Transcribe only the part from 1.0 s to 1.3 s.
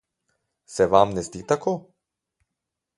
ne